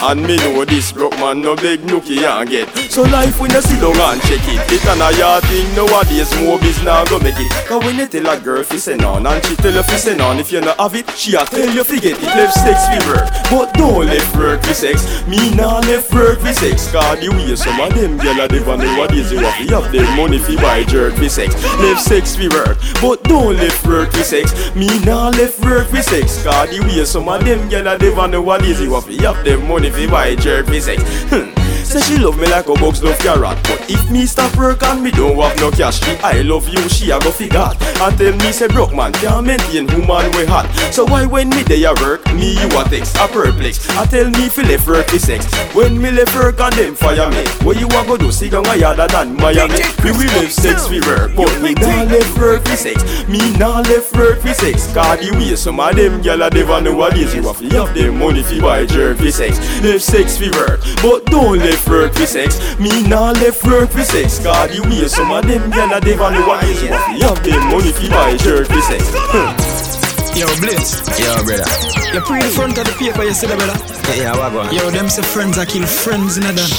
and 0.00 0.22
me 0.22 0.36
know 0.36 0.64
this 0.64 0.92
broke 0.92 1.18
man 1.18 1.42
no 1.42 1.56
beg 1.56 1.80
nookie 1.80 2.22
and 2.22 2.48
get. 2.48 2.68
So 2.88 3.02
life 3.02 3.40
when 3.40 3.50
you 3.50 3.60
sit 3.60 3.80
down 3.80 3.98
and 3.98 4.22
check 4.22 4.46
it 4.46 4.62
It 4.70 4.86
and 4.86 5.02
a 5.02 5.10
yard 5.18 5.42
thing 5.44 5.66
nowadays 5.74 6.30
movies 6.38 6.80
now 6.84 7.04
go 7.06 7.18
make 7.18 7.34
it. 7.36 7.50
Cause 7.66 7.82
when 7.82 7.98
you 7.98 8.06
tell 8.06 8.28
a 8.30 8.38
girl 8.40 8.62
fi 8.62 8.76
say 8.76 8.96
none 8.96 9.26
And 9.26 9.44
she 9.44 9.56
tell 9.56 9.74
you 9.74 9.82
fi 9.82 9.96
say 9.96 10.16
none 10.16 10.38
If 10.38 10.52
you 10.52 10.60
not 10.60 10.78
have 10.78 10.94
it, 10.94 11.10
she 11.10 11.34
a 11.34 11.44
tell 11.44 11.68
you 11.68 11.82
fi 11.82 11.98
get 11.98 12.16
it. 12.16 12.22
Left 12.22 12.54
sex 12.54 12.86
fi 12.86 12.98
work 13.10 13.26
But 13.50 13.74
don't 13.74 14.06
left 14.06 14.36
work 14.36 14.62
fi 14.62 14.72
sex. 14.72 15.26
Me 15.26 15.50
nah 15.56 15.80
left 15.80 16.14
work 16.14 16.38
fi 16.38 16.52
sex 16.52 16.92
Cause 16.92 17.18
the 17.18 17.28
way 17.30 17.56
some 17.56 17.80
of 17.80 17.92
them 17.94 18.18
gyal 18.20 18.38
a 18.38 18.70
on 18.70 18.78
nowadays 18.78 19.32
You 19.32 19.38
have 19.40 19.66
to 19.66 19.80
have 19.82 19.90
their 19.92 20.16
money 20.16 20.38
fi 20.38 20.54
buy 20.56 20.84
jerk 20.84 21.14
fi 21.14 21.26
sex. 21.26 21.54
Left 21.82 22.00
sex 22.00 22.36
fi 22.36 22.46
work 22.48 22.78
But 23.02 23.24
don't 23.24 23.56
left 23.56 23.84
work 23.84 24.12
fi 24.12 24.22
sex. 24.22 24.54
Me 24.76 24.86
nah 25.00 25.30
left 25.30 25.58
work 25.60 25.87
fi 25.90 26.00
sex. 26.02 26.42
Cause 26.42 26.70
the 26.70 26.80
way 26.80 27.04
some 27.04 27.28
of 27.28 27.44
them 27.44 27.68
gyal 27.68 27.94
a 27.94 27.98
live 27.98 28.18
on 28.18 28.30
nowadays 28.30 28.80
You 28.80 28.94
have 28.94 29.06
to 29.06 29.16
have 29.26 29.44
them 29.44 29.68
money 29.68 29.90
fi 29.90 30.06
buy 30.06 30.34
jerk 30.36 30.66
fi 30.66 30.80
sex? 30.80 31.02
Hmm. 31.30 31.67
Say 31.88 32.00
she 32.02 32.18
love 32.18 32.38
me 32.38 32.46
like 32.48 32.68
a 32.68 32.74
box 32.74 33.02
love 33.02 33.18
carrot 33.18 33.56
But 33.64 33.80
if 33.88 34.10
me 34.10 34.26
stop 34.26 34.54
work 34.56 34.82
and 34.82 35.02
me 35.02 35.10
don't 35.10 35.38
have 35.38 35.56
no 35.58 35.70
cash 35.70 36.04
She 36.04 36.12
I 36.18 36.42
love 36.42 36.68
you, 36.68 36.86
she 36.88 37.10
a 37.10 37.18
go 37.18 37.30
figure 37.30 37.70
And 38.02 38.18
tell 38.18 38.36
me 38.36 38.52
say 38.52 38.68
broke 38.68 38.94
man 38.94 39.12
can't 39.14 39.46
maintain 39.46 39.86
woman 39.86 40.30
we 40.36 40.44
hot. 40.46 40.66
So 40.92 41.04
why 41.04 41.24
when 41.26 41.50
me 41.50 41.64
day 41.64 41.84
a 41.84 41.92
work, 41.94 42.24
me 42.34 42.52
you 42.54 42.68
a 42.78 42.84
text 42.84 43.16
a 43.16 43.26
perplex. 43.28 43.88
I 43.90 44.06
tell 44.06 44.30
me 44.30 44.48
fi 44.48 44.62
left 44.62 44.86
work 44.86 45.06
fi 45.08 45.18
sex. 45.18 45.46
When 45.74 46.00
me 46.00 46.10
left 46.10 46.34
work 46.34 46.60
and 46.60 46.74
them 46.74 46.94
fire 46.94 47.30
me. 47.30 47.44
What 47.64 47.80
you 47.80 47.86
a 47.86 48.04
go 48.06 48.16
do, 48.16 48.30
sit 48.30 48.52
down 48.52 48.66
a 48.66 48.76
yard 48.76 48.98
than 48.98 49.34
Miami? 49.36 49.80
We 50.04 50.26
left 50.34 50.52
sex 50.52 50.88
fi 50.88 51.00
work 51.06 51.34
But 51.36 51.60
me 51.62 51.74
nah 51.74 52.04
left 52.04 52.38
work 52.38 52.64
fi 52.66 52.74
sex. 52.74 53.02
Me 53.28 53.40
nah 53.58 53.80
left 53.80 54.14
work 54.14 54.40
fi 54.40 54.52
sex. 54.52 54.92
Cause 54.92 55.20
the 55.20 55.32
way 55.32 55.56
some 55.56 55.80
of 55.80 55.96
them 55.96 56.22
gyal 56.22 56.46
a 56.46 56.50
never 56.50 56.80
nowadays. 56.80 57.34
You 57.34 57.42
have 57.42 57.58
to 57.58 57.68
have 57.78 57.94
them 57.94 58.18
money 58.18 58.42
fi 58.42 58.60
buy 58.60 58.86
jerk 58.86 59.18
fi 59.18 59.30
sex. 59.30 59.58
Left 59.82 60.02
sex 60.04 60.36
fi 60.38 60.50
work 60.50 60.80
But 61.02 61.26
don't 61.26 61.58
left 61.58 61.77
work 61.86 62.14
fi 62.14 62.24
sex. 62.24 62.58
Me 62.78 62.90
nah 63.06 63.32
left 63.32 63.62
work 63.64 63.90
fi 63.90 64.02
sex. 64.02 64.38
Cause 64.42 64.74
the 64.74 64.82
way 64.82 65.06
some 65.06 65.30
of 65.30 65.46
them 65.46 65.70
gyal 65.70 65.94
a 65.94 66.00
never 66.00 66.30
nowadays 66.30 66.82
You 66.82 66.88
have 66.88 67.18
to 67.18 67.26
have 67.28 67.42
them 67.44 67.62
money 67.70 67.92
fi 67.92 68.08
buy 68.08 68.36
jerk 68.36 68.66
fi 68.66 68.80
sex. 68.88 69.04
Yo, 70.38 70.46
Blaze. 70.62 71.02
Yo, 71.18 71.34
brother. 71.42 71.66
You 72.14 72.22
print 72.22 72.46
the 72.46 72.52
front 72.54 72.78
of 72.78 72.86
the 72.86 72.94
paper, 72.94 73.26
you 73.26 73.34
see 73.34 73.50
that, 73.50 73.58
brother? 73.58 73.74
Yeah, 74.14 74.38
what 74.38 74.54
go 74.54 74.60
on? 74.62 74.70
Yo, 74.70 74.86
them 74.90 75.10
say 75.10 75.26
friends 75.26 75.58
are 75.58 75.66
kill 75.66 75.82
friends 75.82 76.38
in 76.38 76.46
a 76.46 76.54
done. 76.54 76.70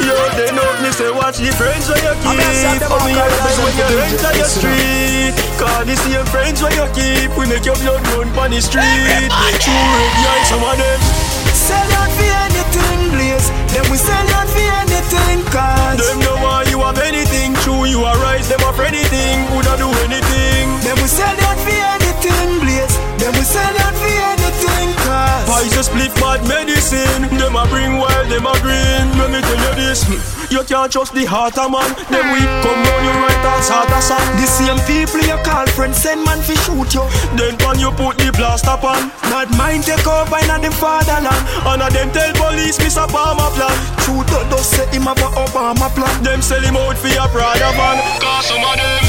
Yo, 0.00 0.16
they 0.32 0.48
know 0.56 0.64
me 0.80 0.88
say 0.88 1.12
watch 1.12 1.36
the 1.36 1.52
friends 1.60 1.86
where 1.92 2.00
you 2.00 2.14
keep. 2.24 2.80
For 2.88 2.98
me 3.04 3.12
always 3.20 3.56
when 3.60 3.74
you 3.76 4.00
enter 4.00 4.32
your 4.32 4.48
street. 4.48 5.36
Cause 5.60 5.84
the 5.84 5.96
your 6.08 6.24
friends 6.32 6.64
where 6.64 6.72
you 6.72 6.88
keep. 6.96 7.28
We 7.36 7.44
make 7.52 7.68
your 7.68 7.76
blood 7.84 8.00
run 8.16 8.32
on 8.32 8.50
the 8.50 8.64
street. 8.64 9.28
True 9.60 9.76
red 9.76 10.08
eye 10.24 10.44
some 10.48 10.64
of 10.64 10.74
them 10.80 11.29
Sell 11.70 11.92
out 12.00 12.10
for 12.18 12.30
anything, 12.46 13.00
blaze. 13.14 13.48
Then 13.72 13.84
we 13.90 13.96
sell 13.96 14.28
out 14.38 14.48
for 14.50 14.66
anything, 14.82 15.38
cause 15.54 15.98
Them 16.02 16.18
know 16.26 16.36
why 16.42 16.64
you 16.70 16.80
have 16.80 16.98
anything 16.98 17.54
True 17.62 17.84
you 17.84 18.02
are 18.02 18.18
right 18.18 18.42
Them 18.42 18.58
have 18.60 18.80
anything 18.80 19.46
Woulda 19.54 19.76
do 19.78 19.88
anything 20.06 20.66
Then 20.82 20.96
we 20.96 21.06
sell 21.06 21.38
out 21.48 21.58
for 21.64 21.70
anything, 21.94 22.48
blaze. 22.58 22.96
Then 23.22 23.32
we 23.38 23.44
sell 23.46 23.76
out 23.84 23.94
for 23.94 24.10
anything, 24.10 24.39
cause 24.66 25.44
Poison 25.48 25.82
split 25.84 26.12
bad 26.16 26.40
medicine. 26.48 27.28
Them 27.38 27.56
a 27.56 27.66
bring 27.68 27.98
wild, 27.98 28.28
them 28.30 28.46
a 28.46 28.54
green. 28.60 29.06
Let 29.18 29.30
me 29.30 29.40
tell 29.40 29.60
you 29.60 29.74
this. 29.76 30.04
You 30.50 30.62
can't 30.64 30.90
trust 30.90 31.14
the 31.14 31.24
heart 31.24 31.56
of 31.58 31.70
man. 31.70 31.86
Them 32.10 32.26
weak 32.34 32.50
come 32.64 32.82
round 32.82 33.04
you 33.06 33.14
right 33.14 33.44
and 33.46 33.62
sort 33.62 33.86
of 33.86 34.02
song 34.02 34.26
the 34.34 34.46
same 34.50 34.80
people 34.82 35.22
you 35.22 35.38
call 35.46 35.66
friends 35.78 36.02
send 36.02 36.24
man 36.26 36.42
fi 36.42 36.54
shoot 36.66 36.90
you. 36.90 37.04
Then 37.38 37.54
when 37.62 37.78
you 37.78 37.90
put 37.94 38.18
the 38.18 38.34
blast 38.34 38.66
upon 38.66 39.14
Bad 39.30 39.46
mind 39.54 39.84
take 39.84 40.02
over 40.06 40.42
in 40.42 40.50
the 40.58 40.70
fatherland. 40.74 41.42
And 41.70 41.82
a 41.82 41.88
them 41.94 42.10
tell 42.10 42.32
police 42.34 42.78
Miss 42.82 42.98
Obama 42.98 43.46
plan. 43.54 43.76
True 44.02 44.26
to 44.26 44.38
does 44.50 44.66
say 44.66 44.86
him 44.90 45.06
have 45.06 45.22
a 45.22 45.28
Obama 45.38 45.86
plan. 45.94 46.10
Them 46.22 46.42
sell 46.42 46.62
him 46.62 46.76
out 46.76 46.98
for 46.98 47.08
a 47.14 47.26
Prada 47.30 47.70
van 47.78 47.96
Cause 48.18 48.46
some 48.50 48.64
of 48.64 48.74
them 48.74 49.02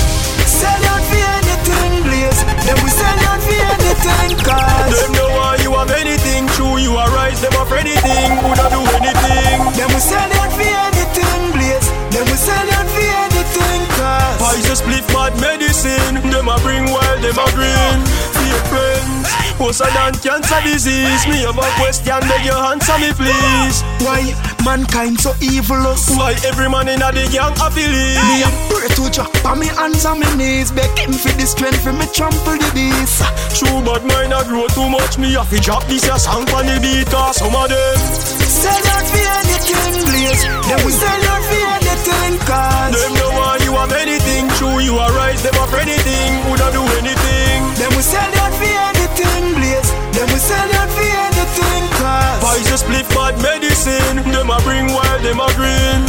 Sell 0.46 0.86
out 0.94 1.02
for 1.10 1.41
anything, 1.68 2.04
blaze. 2.04 2.42
Then 2.66 2.78
we 2.84 2.90
sell 2.90 3.20
out 3.30 3.42
for 3.42 3.62
anything, 3.76 4.38
cause 4.42 5.02
Them 5.02 5.12
know 5.14 5.30
why 5.38 5.58
you 5.62 5.72
have 5.74 5.92
anything 5.92 6.48
True 6.56 6.78
you 6.78 6.96
are 6.96 7.10
right 7.10 7.36
Them 7.38 7.54
have 7.54 7.72
anything 7.74 8.30
Woulda 8.44 8.70
do 8.70 8.82
anything 9.02 9.58
Then 9.78 9.88
we 9.90 10.00
sell 10.00 10.32
out 10.40 10.52
for 10.54 10.62
anything, 10.62 11.42
blaze. 11.54 11.88
Then 12.14 12.26
we 12.26 12.38
sell 12.38 12.70
out 12.78 12.88
for 12.88 13.08
anything, 13.26 13.82
cause 13.98 14.38
Poison 14.42 14.76
split 14.76 15.06
bad 15.10 15.34
medicine 15.42 16.16
Them 16.32 16.48
a 16.48 16.58
bring 16.62 16.86
wild, 16.86 17.22
them 17.22 17.38
a 17.38 17.46
Fake 17.52 17.81
friends 19.74 19.82
Worse 19.82 19.94
than 19.94 20.14
cancer 20.42 20.62
disease. 20.64 21.28
Me 21.28 21.42
have 21.44 21.58
a 21.58 21.68
question 21.80 22.20
Beg 22.28 22.46
you 22.46 22.52
answer 22.52 22.98
me 23.00 23.12
please. 23.14 23.84
Why 24.04 24.34
mankind 24.64 25.20
so 25.20 25.34
evil? 25.42 25.96
Why 26.18 26.36
every 26.46 26.70
man 26.70 26.88
in 26.88 27.02
a 27.02 27.12
the 27.12 27.28
gang 27.32 27.56
a 27.60 27.70
Me 27.72 27.84
believe 27.88 28.46
a 28.46 28.50
pray 28.70 28.90
to 28.96 29.10
Jah, 29.12 29.28
on 29.48 29.60
me 29.60 29.68
hands 29.68 30.06
and 30.06 30.20
me 30.20 30.28
knees, 30.36 30.72
beg 30.72 30.98
him 30.98 31.12
for 31.12 31.32
the 31.36 31.46
strength 31.46 31.84
for 31.84 31.94
me 31.94 32.06
trample 32.14 32.58
the 32.58 32.70
beast. 32.74 33.24
True 33.58 33.82
but 33.84 34.04
mine 34.06 34.32
a 34.32 34.44
grow 34.44 34.68
too 34.68 34.90
much. 34.90 35.18
Me 35.18 35.34
have 35.34 35.50
to 35.50 35.60
drop 35.60 35.84
this 35.86 36.08
a 36.08 36.18
song 36.20 36.48
on 36.52 36.66
the 36.66 36.80
beat 36.82 37.08
Cause 37.08 37.38
some 37.38 37.56
of 37.56 37.70
them 37.70 37.91
cause 52.72 52.84
Poison 52.84 53.04
split 53.04 53.08
bad 53.16 53.36
medicine 53.44 54.32
Them 54.32 54.50
a 54.50 54.58
bring 54.64 54.88
wild 54.88 55.22
Them 55.24 55.40
a 55.40 55.48
green 55.60 56.04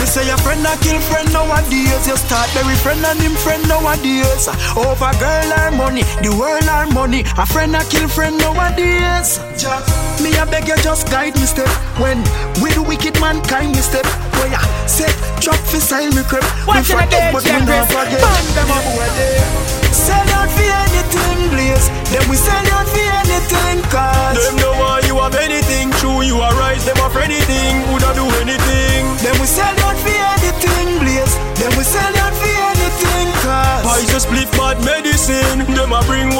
Me 0.00 0.06
say 0.06 0.26
your 0.26 0.36
friend 0.38 0.60
a 0.66 0.76
kill 0.82 0.98
friend 1.08 1.32
nowadays. 1.32 2.06
You 2.08 2.16
start 2.16 2.50
bury 2.54 2.74
friend 2.82 3.04
and 3.06 3.20
him 3.20 3.36
friend 3.38 3.62
nowadays. 3.68 4.48
Over 4.74 5.12
girl 5.22 5.50
or 5.62 5.70
money, 5.70 6.02
the 6.24 6.34
world 6.34 6.66
or 6.66 6.86
money. 6.90 7.22
A 7.38 7.46
friend 7.46 7.76
a 7.76 7.84
kill 7.84 8.08
friend 8.08 8.36
nowadays. 8.38 9.38
Just, 9.54 9.86
me 10.24 10.34
a 10.34 10.44
beg 10.46 10.66
you 10.66 10.76
just 10.82 11.06
guide 11.06 11.36
me 11.36 11.46
step. 11.46 11.68
When 12.02 12.18
we 12.64 12.72
the 12.72 12.82
wicked 12.82 13.20
mankind 13.20 13.76
me 13.76 13.82
step. 13.82 14.06
Where 14.40 14.50
ya 14.50 14.58
set 14.88 15.14
drop 15.38 15.60
for 15.70 15.78
style 15.78 16.10
me 16.10 16.24
crep. 16.26 16.42
We 16.66 16.82
Watching 16.82 16.98
the 16.98 17.02
forget 17.04 17.32
but 17.32 17.44
we 17.44 17.50
Dead 17.50 17.62
not 17.62 17.86
Chris. 17.86 17.94
forget. 17.94 18.20
Bang 18.26 18.48
them 18.58 18.70
up. 18.74 19.81
Sell 20.02 20.28
out 20.38 20.50
for 20.50 20.66
anything, 20.84 21.38
blaze. 21.54 21.86
Then 22.10 22.24
we 22.28 22.36
sell 22.36 22.66
out 22.76 22.86
for 22.90 23.06
anything, 23.22 23.78
cause. 23.88 24.36
Them 24.42 24.56
know 24.58 24.74
why 24.82 25.00
you 25.06 25.14
have 25.22 25.34
anything 25.36 25.90
True 26.02 26.22
you 26.22 26.40
are 26.40 26.54
right 26.58 26.80
Them 26.82 26.96
have 26.96 27.16
anything 27.16 27.78
Woulda 27.88 28.10
do 28.18 28.26
anything 28.42 29.00
Then 29.22 29.36
we 29.40 29.46
sell 29.46 29.76
out 29.86 29.96
for 30.02 30.10
anything, 30.34 30.98
blaze. 30.98 31.34
Then 31.60 31.70
we 31.78 31.84
sell 31.84 32.16
out 32.24 32.34
for 32.34 32.54
anything, 32.74 33.26
cause. 33.46 33.84
Poison 33.86 34.20
split 34.20 34.50
bad 34.58 34.82
medicine 34.84 35.58
Them 35.76 35.92
a 35.92 36.02
bring 36.10 36.31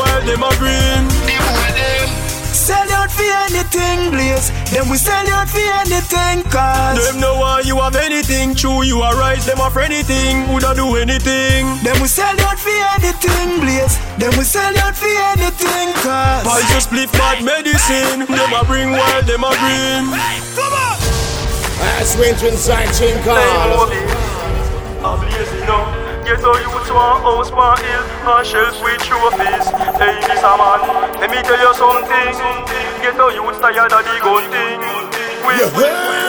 anything, 3.52 4.10
blaze. 4.10 4.48
Then 4.72 4.88
we 4.88 4.96
sell 4.96 5.28
out 5.28 5.48
for 5.48 5.60
anything, 5.84 6.42
cause. 6.48 6.96
Them 6.96 7.20
know 7.20 7.36
why 7.36 7.60
you 7.60 7.76
have 7.76 7.96
anything 7.96 8.54
True 8.54 8.82
you 8.82 9.00
are 9.00 9.14
right 9.16 9.38
Them 9.40 9.58
have 9.58 9.76
anything 9.76 10.48
Woulda 10.48 10.74
do 10.74 10.96
anything 10.96 11.66
Then 11.84 12.00
we 12.00 12.08
sell 12.08 12.38
out 12.48 12.58
for 12.58 12.72
anything, 12.96 13.60
blaze. 13.60 13.98
Then 14.18 14.32
we 14.38 14.44
sell 14.44 14.76
out 14.78 14.96
for 14.96 15.12
anything, 15.36 15.92
cause. 16.00 16.44
Poison 16.44 16.80
split 16.80 17.12
bad 17.12 17.44
medicine 17.44 18.26
Them 18.26 18.52
a 18.52 18.64
bring 18.64 18.92
wild 18.92 19.26
Them 19.26 19.44
a 19.44 19.52
green 19.60 20.08
That's 21.78 22.16
winter 22.16 22.48
inside 22.48 22.92
Chin 22.94 23.22
Call. 23.22 23.36
I'm 25.04 25.20
lazy 25.28 25.60
now. 25.66 26.01
Get 26.22 26.38
youth 26.38 26.86
to 26.86 26.94
a 26.94 27.18
house 27.18 27.50
for 27.50 27.74
hill 27.82 28.04
and 28.30 28.46
shelf 28.46 28.78
with 28.78 29.02
trophies. 29.02 29.66
Hey, 29.98 30.22
Mr. 30.22 30.54
Man, 30.54 30.80
let 31.18 31.28
me 31.34 31.42
tell 31.42 31.58
you 31.58 31.74
something. 31.74 32.34
Get 33.02 33.18
a 33.18 33.26
youth 33.34 33.58
tired 33.58 33.90
of 33.90 34.06
the 34.06 34.14
gun 34.22 34.46
thing. 34.54 34.78
We 35.42 35.58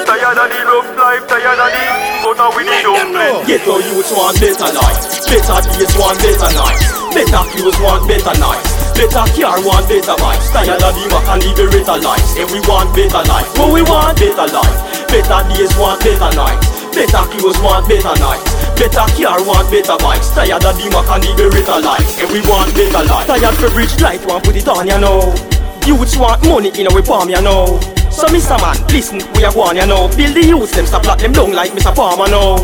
tired 0.09 0.41
of 0.41 0.50
the 0.50 0.59
rough 0.65 0.89
life, 0.97 1.23
tired 1.29 1.62
of 1.62 1.69
the 1.69 1.85
butter 2.25 2.50
with 2.57 2.65
the 2.65 2.77
dumpling. 2.81 3.45
Get 3.45 3.62
youth 3.69 4.09
want 4.17 4.41
better 4.41 4.69
life, 4.73 5.01
better 5.29 5.59
days 5.62 5.93
want 5.93 6.17
better 6.25 6.51
nights, 6.57 6.89
better 7.13 7.43
clothes 7.53 7.77
want 7.77 8.09
better 8.09 8.35
nights. 8.41 8.73
Better 8.93 9.25
car 9.33 9.57
want 9.65 9.89
better 9.89 10.13
vibes 10.21 10.53
Tired 10.53 10.77
of 10.77 10.93
the 10.93 11.09
mac 11.09 11.25
and 11.33 11.41
the 11.41 11.50
beretta 11.57 11.97
lives 11.97 12.38
And 12.38 12.45
we 12.53 12.62
want 12.69 12.93
better 12.93 13.25
life 13.25 13.50
But 13.57 13.73
we 13.73 13.81
want 13.81 14.19
better 14.21 14.45
life 14.53 15.09
Better 15.09 15.41
days 15.50 15.73
want 15.81 15.97
better 16.05 16.29
nights 16.38 16.69
Better 16.93 17.25
clothes 17.33 17.57
want 17.65 17.89
better 17.89 18.13
nights 18.21 18.52
Better 18.75 19.08
car 19.15 19.39
want 19.46 19.70
better 19.70 19.98
bikes 20.01 20.30
Tired 20.34 20.65
of 20.65 20.75
the 20.75 20.89
mac 20.89 21.08
and 21.13 21.24
the 21.24 21.32
beretta 21.38 21.82
life 21.82 22.20
And 22.20 22.30
we 22.34 22.42
want 22.50 22.74
better 22.74 23.06
life 23.06 23.27
Tired 23.27 23.56
for 23.56 23.70
bridge 23.70 23.96
light 24.01 24.25
want 24.25 24.44
put 24.44 24.56
it 24.56 24.68
on 24.68 24.88
you 24.88 24.98
know 25.00 25.34
Youths 25.86 26.18
want 26.18 26.42
money 26.48 26.72
in 26.80 26.88
our 26.88 27.01
palm 27.01 27.30
you 27.30 27.42
know 27.42 27.80
So 28.10 28.27
Mr. 28.27 28.58
Man, 28.60 28.75
listen 28.89 29.22
we 29.36 29.46
are 29.46 29.53
one 29.53 29.77
you 29.77 29.86
know 29.86 30.10
Build 30.18 30.36
the 30.36 30.44
youths 30.46 30.75
them 30.75 30.86
stop 30.86 31.06
lock 31.06 31.20
them 31.20 31.32
down 31.32 31.53
like 31.53 31.72
Mr. 31.72 31.94
Palmer 31.96 32.27
now 32.27 32.58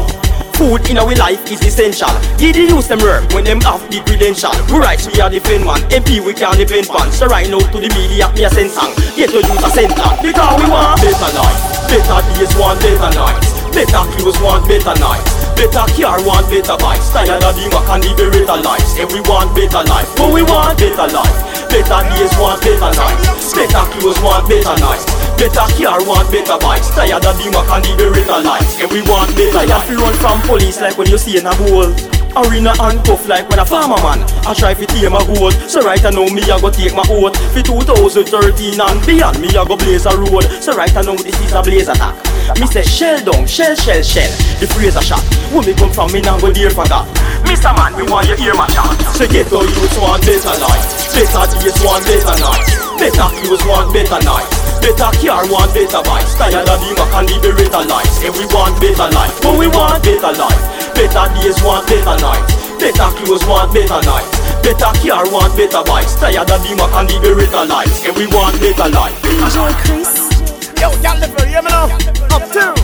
Food 0.60 0.90
in 0.90 0.98
our 0.98 1.16
life 1.16 1.40
is 1.50 1.64
essential. 1.64 2.12
Give 2.36 2.52
the 2.52 2.68
youth 2.68 2.90
them 2.90 3.00
work 3.00 3.24
when 3.32 3.46
them 3.46 3.62
have 3.62 3.80
the 3.88 4.04
credential. 4.04 4.52
We 4.68 4.84
rights 4.84 5.08
we 5.08 5.16
are 5.22 5.30
defend 5.30 5.64
man. 5.64 5.80
MP 5.88 6.20
we 6.20 6.34
can't 6.34 6.60
defend 6.60 6.92
man. 6.92 7.10
So 7.16 7.28
right 7.28 7.48
now 7.48 7.64
to 7.64 7.80
the 7.80 7.88
media 7.96 8.28
me 8.36 8.44
a 8.44 8.50
send 8.50 8.70
song. 8.70 8.92
Get 9.16 9.32
your 9.32 9.40
youth 9.40 9.64
a 9.64 9.70
send 9.72 9.96
plan. 9.96 10.20
Because 10.20 10.60
we 10.60 10.68
want 10.68 11.00
better 11.00 11.32
life. 11.32 11.88
Better 11.88 12.20
days 12.36 12.52
want 12.60 12.76
better 12.84 13.12
nights. 13.16 13.56
Better 13.72 14.04
clothes 14.20 14.36
want 14.44 14.68
better 14.68 15.00
nights. 15.00 15.39
Better 15.60 15.92
car 15.92 16.24
want 16.24 16.48
better 16.48 16.80
bikes. 16.80 17.12
Tired 17.12 17.44
of 17.44 17.52
the 17.52 17.68
mac 17.68 17.84
and 17.92 18.00
the 18.00 18.16
beretta 18.16 18.64
lives. 18.64 18.96
Everyone 18.96 19.52
better 19.52 19.84
life. 19.92 20.08
But 20.16 20.32
we 20.32 20.40
want 20.48 20.80
better 20.80 21.12
life. 21.12 21.36
Better 21.68 22.00
days 22.16 22.32
want 22.40 22.64
better 22.64 22.92
nights. 22.96 23.52
Better 23.52 23.84
clothes 23.92 24.20
want 24.24 24.48
better 24.48 24.80
nights. 24.80 25.04
Better 25.36 25.68
car 25.76 26.00
want 26.04 26.32
better 26.32 26.60
bikes 26.60 26.90
Tired 26.92 27.24
of 27.24 27.38
the 27.40 27.48
mac 27.52 27.68
and 27.72 27.86
the 27.86 27.92
beretta 27.96 28.44
lights 28.44 28.76
want 29.10 29.34
better 29.38 29.66
life 29.68 29.88
Tired 29.88 29.96
run 29.96 30.14
from 30.16 30.42
police 30.42 30.82
like 30.82 30.98
when 30.98 31.08
you 31.08 31.18
see 31.18 31.38
in 31.38 31.46
a 31.46 31.56
hole 31.56 32.19
or 32.36 32.54
in 32.54 32.68
a 32.68 32.74
handcuff 32.78 33.28
like 33.28 33.48
when 33.50 33.60
a 33.60 33.66
farmer 33.66 33.98
man. 34.02 34.22
I 34.46 34.54
try 34.54 34.74
to 34.74 34.86
tame 34.86 35.14
a 35.14 35.22
goat 35.26 35.54
So 35.68 35.82
right 35.82 36.04
I 36.04 36.10
know 36.10 36.30
me 36.30 36.44
I 36.44 36.60
go 36.60 36.70
take 36.70 36.94
my 36.94 37.06
oath. 37.10 37.38
For 37.54 37.62
2013 37.62 38.80
and 38.80 39.00
beyond 39.06 39.40
me 39.40 39.50
I 39.56 39.66
go 39.66 39.78
blaze 39.78 40.06
a 40.06 40.14
road. 40.18 40.46
So 40.62 40.76
right 40.76 40.94
I 40.96 41.02
know 41.02 41.16
this 41.16 41.36
is 41.42 41.54
a 41.54 41.62
blaze 41.62 41.88
attack. 41.88 42.16
Me 42.60 42.66
say 42.68 42.84
shell 42.84 43.20
down, 43.24 43.46
shell, 43.46 43.76
shell, 43.76 44.02
shell. 44.02 44.32
The 44.60 44.68
a 44.68 45.02
shot. 45.02 45.24
When 45.54 45.66
me 45.66 45.74
come 45.74 45.92
from 45.92 46.12
me 46.12 46.22
now 46.22 46.40
go 46.40 46.52
there 46.52 46.70
for 46.70 46.86
that. 46.88 47.06
Mr. 47.48 47.72
Man, 47.74 47.96
me 47.96 48.04
want 48.10 48.28
you 48.28 48.36
hear 48.36 48.54
my 48.54 48.68
shot 48.68 48.94
So 49.16 49.26
get 49.26 49.48
all 49.54 49.64
youths 49.64 49.98
want 49.98 50.22
better 50.28 50.54
life 50.60 50.86
Better 51.16 51.44
days 51.56 51.80
want 51.82 52.04
better 52.06 52.36
nights 52.36 52.76
Better 53.00 53.30
clothes 53.42 53.64
want 53.66 53.94
better 53.94 54.20
nights 54.22 54.54
Better 54.84 55.12
car 55.18 55.48
want 55.50 55.74
better 55.74 56.04
bikes 56.04 56.36
Tired 56.36 56.68
of 56.68 56.78
the 56.78 56.90
mac 57.00 57.14
and 57.16 57.28
the 57.28 57.36
beretta 57.40 57.88
lights. 57.88 58.22
And 58.24 58.36
we 58.36 58.46
want 58.54 58.76
better 58.82 59.10
life. 59.16 59.34
But 59.42 59.58
we 59.58 59.68
want 59.68 60.04
better 60.04 60.34
life 60.36 60.79
Better 61.00 61.32
days 61.40 61.56
want 61.64 61.88
better 61.88 62.20
nights 62.20 62.60
Better 62.76 63.08
clothes 63.16 63.46
want 63.48 63.74
better 63.74 64.04
nights 64.04 64.36
Better 64.60 64.92
car 65.00 65.24
want 65.32 65.56
better 65.56 65.82
bikes. 65.88 66.20
Tired 66.20 66.52
of 66.52 66.60
the 66.60 66.76
mac 66.76 66.92
and 66.92 67.08
the 67.08 67.16
beretta 67.24 67.64
lights 67.70 68.04
And 68.04 68.18
we 68.18 68.28
want 68.28 68.60
better 68.60 68.90
life. 68.92 69.16
Joy 69.56 69.72
Chris. 69.88 70.28
Yo, 70.76 70.92
y'all 71.00 71.16
live 71.18 71.32
for 71.32 71.48
you, 71.48 71.62
know? 71.64 71.88
Up 72.36 72.44
two. 72.52 72.76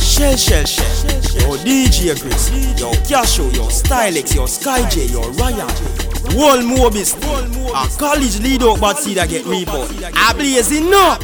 Shell, 0.00 0.36
shell, 0.36 0.64
shell. 0.64 1.42
Yo 1.44 1.56
DJ 1.58 2.18
Chris. 2.18 2.48
Yo 2.80 2.90
Casho, 3.04 3.54
yo 3.54 3.68
Stylex, 3.68 4.34
yo 4.34 4.46
Sky 4.46 4.88
J, 4.88 5.12
yo 5.12 5.20
Ryan. 5.32 5.68
Wall 6.34 6.62
Moby's 6.62 7.12
A 7.12 7.86
college 7.98 8.40
lead 8.40 8.62
out 8.62 8.80
but 8.80 8.96
see 8.96 9.12
that 9.12 9.28
get 9.28 9.44
report 9.44 9.90
I 10.16 10.32
blazing 10.32 10.90
up 10.94 11.20